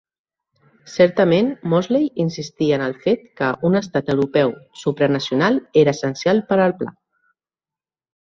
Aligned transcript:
Certament, 0.93 1.51
Mosley 1.73 2.07
insistia 2.23 2.79
en 2.79 2.85
el 2.85 2.95
fet 3.03 3.27
que 3.41 3.51
un 3.69 3.81
estat 3.81 4.09
europeu 4.15 4.55
supranacional 4.85 5.61
era 5.83 5.95
essencial 5.99 6.43
per 6.51 6.59
al 6.67 6.75
pla. 6.81 6.97